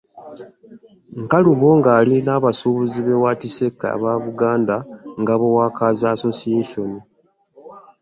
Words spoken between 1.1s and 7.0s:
Nkalubo ng’ali n’abasuubuzi b’ewa Kisekka, aba Buganda Ngabo Workers Association.